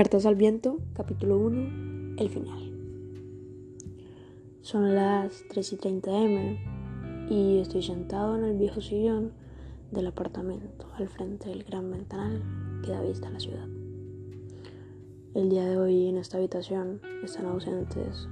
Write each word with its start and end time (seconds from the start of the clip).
Cartas 0.00 0.24
al 0.24 0.34
viento, 0.34 0.78
capítulo 0.94 1.36
1, 1.36 2.16
el 2.16 2.30
final. 2.30 2.72
Son 4.62 4.94
las 4.94 5.44
3 5.50 5.74
y 5.74 5.76
30 5.76 6.10
m 6.22 7.28
y 7.28 7.58
estoy 7.58 7.82
sentado 7.82 8.34
en 8.38 8.44
el 8.44 8.56
viejo 8.56 8.80
sillón 8.80 9.32
del 9.90 10.06
apartamento 10.06 10.86
al 10.94 11.06
frente 11.10 11.50
del 11.50 11.64
gran 11.64 11.90
ventanal 11.90 12.42
que 12.82 12.92
da 12.92 13.02
vista 13.02 13.28
a 13.28 13.32
la 13.32 13.40
ciudad. 13.40 13.68
El 15.34 15.50
día 15.50 15.66
de 15.66 15.76
hoy 15.76 16.06
en 16.06 16.16
esta 16.16 16.38
habitación 16.38 17.02
están 17.22 17.44
ausentes 17.44 18.26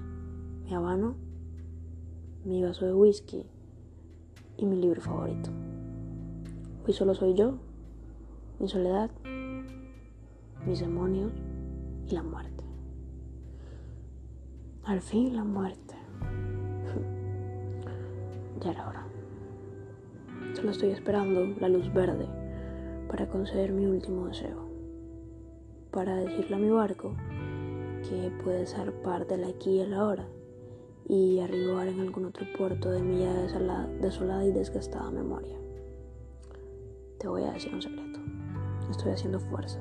mi 0.65 0.73
habano, 0.73 1.17
mi 2.47 2.63
vaso 2.63 2.87
de 2.87 2.95
whisky 2.95 3.45
y 4.57 4.65
mi 4.65 4.77
libro 4.77 5.03
favorito. 5.03 5.51
Hoy 6.87 6.95
solo 6.95 7.15
soy 7.15 7.35
yo, 7.35 7.59
mi 8.59 8.69
soledad, 8.69 9.11
mis 10.65 10.81
demonios 10.81 11.31
y 12.09 12.15
la 12.15 12.23
muerte. 12.23 12.65
Al 14.85 15.01
fin 15.01 15.37
la 15.37 15.45
muerte. 15.45 15.95
ya 18.61 18.71
era 18.71 18.89
hora. 18.89 19.07
Solo 20.55 20.71
estoy 20.71 20.91
esperando 20.91 21.47
la 21.61 21.69
luz 21.69 21.93
verde 21.93 22.27
para 23.09 23.29
conceder 23.29 23.73
mi 23.73 23.87
último 23.87 24.27
deseo. 24.27 24.67
Para 25.91 26.17
decirle 26.17 26.57
a 26.57 26.59
mi 26.59 26.71
barco 26.71 27.15
que 28.09 28.33
puede 28.43 28.67
zarpar 28.67 29.27
de 29.27 29.37
la 29.37 29.49
aquí 29.49 29.81
y 29.81 29.87
la 29.87 30.05
hora 30.05 30.27
y 31.07 31.41
arribar 31.41 31.89
en 31.89 32.01
algún 32.01 32.27
otro 32.27 32.47
puerto 32.57 32.91
de 32.91 33.03
mi 33.03 33.21
ya 33.21 33.33
desolada 34.01 34.45
y 34.45 34.53
desgastada 34.53 35.11
memoria. 35.11 35.57
Te 37.19 37.29
voy 37.29 37.43
a 37.43 37.53
decir 37.53 37.75
un 37.75 37.83
secreto. 37.83 38.21
Estoy 38.91 39.13
haciendo 39.13 39.41
fuerza 39.41 39.81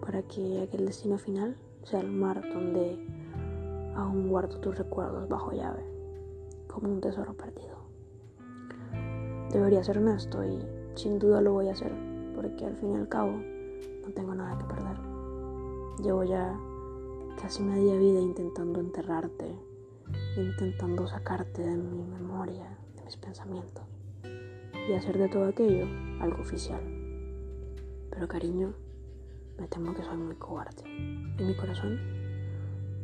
para 0.00 0.22
que 0.22 0.62
aquel 0.62 0.86
destino 0.86 1.18
final 1.18 1.56
sea 1.84 2.00
el 2.00 2.10
mar 2.10 2.42
donde 2.52 2.98
aún 3.94 4.28
guardo 4.28 4.58
tus 4.58 4.76
recuerdos 4.76 5.28
bajo 5.28 5.52
llave, 5.52 5.84
como 6.68 6.88
un 6.88 7.00
tesoro 7.00 7.34
perdido. 7.34 7.78
Debería 9.50 9.82
ser 9.82 9.98
honesto 9.98 10.44
y 10.44 10.58
sin 10.94 11.18
duda 11.18 11.40
lo 11.40 11.52
voy 11.52 11.68
a 11.68 11.72
hacer, 11.72 11.92
porque 12.34 12.66
al 12.66 12.76
fin 12.76 12.92
y 12.92 12.96
al 12.96 13.08
cabo 13.08 13.32
no 13.32 14.12
tengo 14.14 14.34
nada 14.34 14.58
que 14.58 14.64
perder. 14.64 14.96
Llevo 16.02 16.24
ya 16.24 16.58
casi 17.40 17.62
media 17.62 17.96
vida 17.96 18.20
intentando 18.20 18.80
enterrarte, 18.80 19.58
intentando 20.36 21.06
sacarte 21.06 21.62
de 21.62 21.76
mi 21.76 22.04
memoria, 22.04 22.78
de 22.96 23.04
mis 23.04 23.16
pensamientos, 23.16 23.84
y 24.88 24.92
hacer 24.92 25.18
de 25.18 25.28
todo 25.28 25.46
aquello 25.46 25.86
algo 26.20 26.40
oficial. 26.42 26.80
Pero 28.10 28.28
cariño, 28.28 28.74
me 29.60 29.68
temo 29.68 29.94
que 29.94 30.02
soy 30.02 30.16
muy 30.16 30.36
cobarde. 30.36 30.82
¿Y 30.86 31.44
mi 31.44 31.54
corazón? 31.54 32.00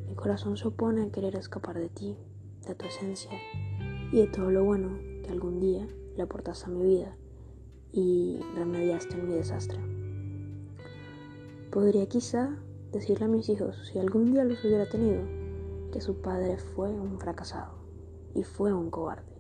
Mi 0.09 0.15
corazón 0.15 0.57
se 0.57 0.67
opone 0.67 1.03
a 1.03 1.11
querer 1.11 1.37
escapar 1.37 1.79
de 1.79 1.91
ti, 1.91 2.17
de 2.67 2.75
tu 2.75 2.87
esencia 2.87 3.31
y 4.11 4.17
de 4.17 4.27
todo 4.29 4.51
lo 4.51 4.65
bueno 4.65 4.99
que 5.23 5.31
algún 5.31 5.61
día 5.61 5.87
le 6.17 6.23
aportaste 6.23 6.67
a 6.67 6.69
mi 6.69 6.83
vida 6.83 7.15
y 7.93 8.41
remediaste 8.55 9.17
en 9.17 9.29
mi 9.29 9.35
desastre. 9.35 9.79
Podría 11.71 12.07
quizá 12.07 12.57
decirle 12.91 13.27
a 13.27 13.29
mis 13.29 13.51
hijos, 13.51 13.77
si 13.93 13.99
algún 13.99 14.33
día 14.33 14.45
los 14.45 14.65
hubiera 14.65 14.89
tenido, 14.89 15.21
que 15.93 16.01
su 16.01 16.23
padre 16.23 16.57
fue 16.57 16.89
un 16.89 17.19
fracasado 17.19 17.75
y 18.35 18.45
fue 18.45 18.73
un 18.73 18.91
cobarde. 18.91 19.37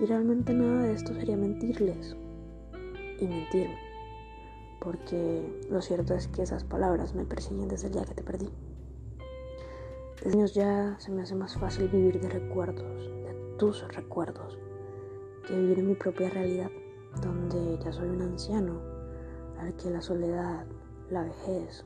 Y 0.00 0.06
realmente 0.06 0.52
nada 0.54 0.82
de 0.82 0.94
esto 0.94 1.14
sería 1.14 1.36
mentirles 1.36 2.16
y 3.20 3.26
mentirme 3.28 3.91
porque 4.82 5.64
lo 5.70 5.80
cierto 5.80 6.14
es 6.14 6.26
que 6.26 6.42
esas 6.42 6.64
palabras 6.64 7.14
me 7.14 7.24
persiguen 7.24 7.68
desde 7.68 7.86
el 7.86 7.92
día 7.92 8.04
que 8.04 8.14
te 8.14 8.22
perdí. 8.22 8.48
Desde 10.16 10.38
años 10.38 10.54
ya 10.54 10.96
se 10.98 11.12
me 11.12 11.22
hace 11.22 11.36
más 11.36 11.54
fácil 11.54 11.88
vivir 11.88 12.20
de 12.20 12.28
recuerdos, 12.28 13.06
de 13.06 13.56
tus 13.58 13.86
recuerdos, 13.94 14.58
que 15.46 15.54
vivir 15.54 15.78
en 15.78 15.88
mi 15.88 15.94
propia 15.94 16.30
realidad, 16.30 16.70
donde 17.22 17.78
ya 17.84 17.92
soy 17.92 18.08
un 18.08 18.22
anciano 18.22 18.80
al 19.58 19.74
que 19.76 19.90
la 19.90 20.00
soledad, 20.00 20.66
la 21.10 21.22
vejez, 21.22 21.84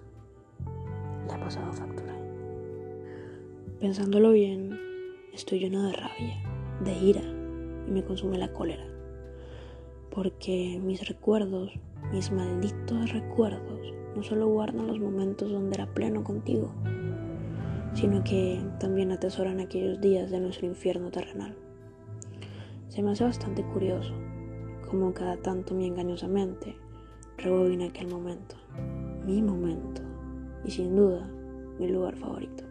le 1.26 1.32
ha 1.32 1.40
pasado 1.40 1.72
factura. 1.72 2.16
Pensándolo 3.78 4.32
bien, 4.32 4.78
estoy 5.34 5.58
lleno 5.58 5.82
de 5.82 5.92
rabia, 5.92 6.42
de 6.82 6.94
ira 6.94 7.22
y 7.22 7.90
me 7.90 8.04
consume 8.04 8.38
la 8.38 8.52
cólera, 8.52 8.86
porque 10.10 10.80
mis 10.82 11.06
recuerdos 11.06 11.78
mis 12.12 12.30
malditos 12.30 13.12
recuerdos 13.12 13.94
no 14.14 14.22
solo 14.22 14.48
guardan 14.48 14.86
los 14.86 14.98
momentos 14.98 15.52
donde 15.52 15.74
era 15.74 15.92
pleno 15.92 16.24
contigo, 16.24 16.72
sino 17.94 18.24
que 18.24 18.62
también 18.80 19.12
atesoran 19.12 19.60
aquellos 19.60 20.00
días 20.00 20.30
de 20.30 20.40
nuestro 20.40 20.66
infierno 20.66 21.10
terrenal. 21.10 21.56
Se 22.88 23.02
me 23.02 23.10
hace 23.10 23.24
bastante 23.24 23.62
curioso 23.62 24.14
cómo 24.88 25.12
cada 25.12 25.36
tanto 25.36 25.74
mi 25.74 25.86
engañosamente 25.86 26.76
rebobina 27.36 27.86
aquel 27.86 28.08
momento, 28.08 28.56
mi 29.26 29.42
momento, 29.42 30.00
y 30.64 30.70
sin 30.70 30.96
duda 30.96 31.28
mi 31.78 31.88
lugar 31.88 32.16
favorito, 32.16 32.64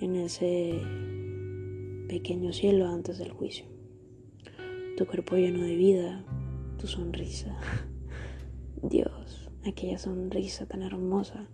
en 0.00 0.16
ese 0.16 0.78
pequeño 2.08 2.52
cielo 2.52 2.88
antes 2.88 3.18
del 3.18 3.32
juicio. 3.32 3.64
Tu 4.98 5.06
cuerpo 5.06 5.36
lleno 5.36 5.62
de 5.62 5.76
vida, 5.76 6.24
tu 6.78 6.86
sonrisa. 6.86 7.56
Dios, 8.82 9.48
aquella 9.64 9.96
sonrisa 9.96 10.66
tan 10.66 10.82
hermosa 10.82 11.46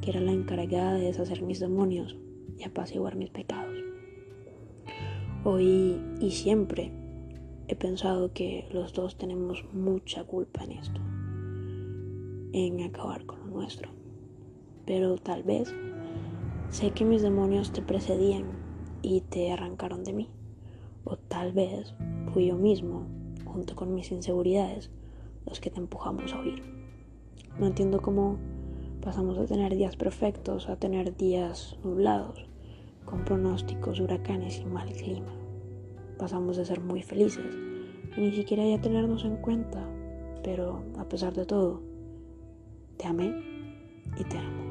que 0.00 0.10
era 0.10 0.20
la 0.20 0.30
encargada 0.30 0.94
de 0.94 1.06
deshacer 1.06 1.42
mis 1.42 1.58
demonios 1.58 2.16
y 2.56 2.62
apaciguar 2.62 3.16
mis 3.16 3.30
pecados. 3.30 3.76
Hoy 5.42 6.00
y 6.20 6.30
siempre 6.30 6.92
he 7.66 7.74
pensado 7.74 8.32
que 8.32 8.68
los 8.72 8.92
dos 8.92 9.16
tenemos 9.16 9.64
mucha 9.72 10.22
culpa 10.22 10.62
en 10.62 10.72
esto, 10.72 11.00
en 12.52 12.84
acabar 12.84 13.26
con 13.26 13.40
lo 13.40 13.46
nuestro. 13.46 13.90
Pero 14.86 15.16
tal 15.16 15.42
vez 15.42 15.74
sé 16.70 16.92
que 16.92 17.04
mis 17.04 17.22
demonios 17.22 17.72
te 17.72 17.82
precedían 17.82 18.44
y 19.02 19.22
te 19.22 19.50
arrancaron 19.50 20.04
de 20.04 20.12
mí. 20.12 20.28
O 21.02 21.16
tal 21.16 21.52
vez 21.52 21.92
fui 22.32 22.46
yo 22.46 22.56
mismo, 22.56 23.08
junto 23.44 23.74
con 23.74 23.94
mis 23.94 24.12
inseguridades, 24.12 24.92
los 25.46 25.60
que 25.60 25.70
te 25.70 25.78
empujamos 25.78 26.32
a 26.32 26.40
huir. 26.40 26.62
No 27.58 27.66
entiendo 27.66 28.00
cómo 28.00 28.38
pasamos 29.02 29.38
de 29.38 29.46
tener 29.46 29.74
días 29.74 29.96
perfectos 29.96 30.68
a 30.68 30.76
tener 30.76 31.16
días 31.16 31.76
nublados, 31.84 32.46
con 33.04 33.24
pronósticos, 33.24 34.00
huracanes 34.00 34.60
y 34.60 34.64
mal 34.64 34.90
clima. 34.92 35.32
Pasamos 36.18 36.56
de 36.56 36.64
ser 36.64 36.80
muy 36.80 37.02
felices 37.02 37.56
y 38.16 38.20
ni 38.20 38.32
siquiera 38.32 38.66
ya 38.66 38.80
tenernos 38.80 39.24
en 39.24 39.36
cuenta, 39.36 39.86
pero 40.42 40.82
a 40.98 41.08
pesar 41.08 41.34
de 41.34 41.44
todo, 41.44 41.82
te 42.96 43.06
amé 43.06 43.34
y 44.18 44.24
te 44.24 44.38
amo. 44.38 44.62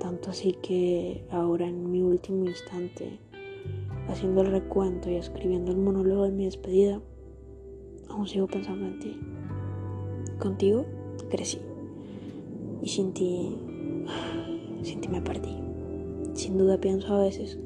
Tanto 0.00 0.30
así 0.30 0.56
que 0.62 1.24
ahora 1.30 1.66
en 1.66 1.90
mi 1.90 2.02
último 2.02 2.46
instante, 2.46 3.18
haciendo 4.08 4.42
el 4.42 4.50
recuento 4.50 5.10
y 5.10 5.16
escribiendo 5.16 5.72
el 5.72 5.78
monólogo 5.78 6.24
de 6.24 6.32
mi 6.32 6.44
despedida, 6.44 7.00
aún 8.12 8.28
sigo 8.28 8.46
pensando 8.46 8.86
en 8.86 8.98
ti. 8.98 9.18
Contigo 10.38 10.86
crecí. 11.30 11.58
Y 12.82 12.88
sin 12.88 13.12
ti, 13.12 13.56
sin 14.82 15.00
ti 15.00 15.08
me 15.08 15.22
perdí. 15.22 15.56
Sin 16.34 16.58
duda 16.58 16.78
pienso 16.78 17.14
a 17.14 17.22
veces 17.22 17.58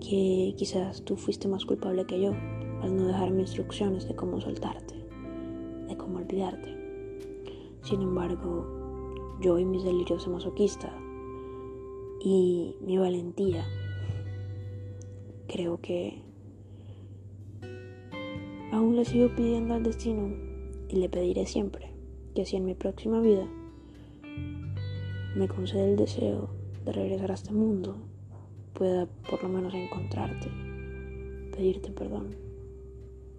que 0.00 0.54
quizás 0.56 1.02
tú 1.02 1.16
fuiste 1.16 1.48
más 1.48 1.64
culpable 1.64 2.06
que 2.06 2.20
yo 2.20 2.32
al 2.82 2.96
no 2.96 3.06
dejarme 3.06 3.40
instrucciones 3.42 4.06
de 4.06 4.14
cómo 4.14 4.40
soltarte, 4.40 4.94
de 5.88 5.96
cómo 5.96 6.18
olvidarte. 6.18 6.76
Sin 7.82 8.02
embargo, 8.02 9.36
yo 9.40 9.58
y 9.58 9.64
mis 9.64 9.84
delirios 9.84 10.24
de 10.24 10.32
masoquista 10.32 10.92
y 12.20 12.74
mi 12.80 12.98
valentía, 12.98 13.64
creo 15.48 15.80
que 15.80 16.22
aún 18.78 18.94
le 18.94 19.04
sigo 19.04 19.28
pidiendo 19.34 19.74
al 19.74 19.82
destino 19.82 20.30
y 20.88 20.96
le 20.96 21.08
pediré 21.08 21.46
siempre 21.46 21.90
que 22.32 22.46
si 22.46 22.56
en 22.56 22.64
mi 22.64 22.74
próxima 22.74 23.20
vida 23.20 23.44
me 25.34 25.48
concede 25.48 25.90
el 25.90 25.96
deseo 25.96 26.48
de 26.84 26.92
regresar 26.92 27.32
a 27.32 27.34
este 27.34 27.52
mundo, 27.52 27.96
pueda 28.74 29.06
por 29.28 29.42
lo 29.42 29.48
menos 29.48 29.74
encontrarte, 29.74 30.48
pedirte 31.56 31.90
perdón 31.90 32.36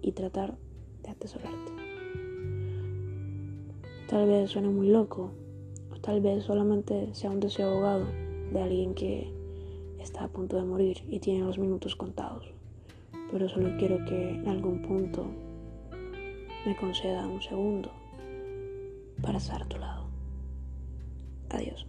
y 0.02 0.12
tratar 0.12 0.58
de 1.02 1.10
atesorarte. 1.10 1.72
Tal 4.08 4.28
vez 4.28 4.50
suene 4.50 4.68
muy 4.68 4.88
loco, 4.88 5.30
o 5.90 5.96
tal 6.00 6.20
vez 6.20 6.44
solamente 6.44 7.14
sea 7.14 7.30
un 7.30 7.40
deseo 7.40 7.70
ahogado 7.70 8.04
de 8.52 8.60
alguien 8.60 8.94
que 8.94 9.32
está 9.98 10.24
a 10.24 10.28
punto 10.28 10.56
de 10.56 10.64
morir 10.64 10.98
y 11.08 11.18
tiene 11.18 11.46
los 11.46 11.58
minutos 11.58 11.96
contados, 11.96 12.52
pero 13.30 13.48
solo 13.48 13.76
quiero 13.78 14.04
que 14.04 14.30
en 14.30 14.48
algún 14.48 14.82
punto 14.82 15.26
me 16.66 16.76
conceda 16.76 17.26
un 17.26 17.40
segundo 17.42 17.90
para 19.22 19.38
estar 19.38 19.62
a 19.62 19.66
tu 19.66 19.78
lado. 19.78 20.06
Adiós. 21.50 21.86